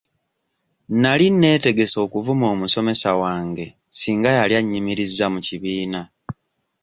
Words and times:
Nali 1.01 1.27
neetegese 1.31 1.97
okuvuma 2.05 2.45
omusomesa 2.53 3.11
wange 3.21 3.65
singa 3.97 4.29
yali 4.37 4.53
annyimirizza 4.59 5.25
mu 5.33 5.39
kibiina. 5.47 6.01